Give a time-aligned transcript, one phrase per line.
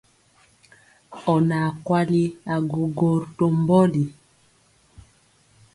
[1.31, 2.21] Ɔ naa kwali
[2.53, 4.03] agwogwo to mbɔli.